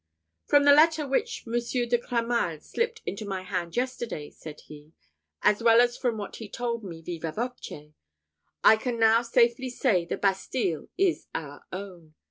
[0.47, 4.93] "From the letter which Monsieur de Cramail slipped into my hand yesterday," said he,
[5.43, 7.91] "as well as from what he told me vivâ voce,
[8.63, 12.15] I can now safely say the Bastille is our own.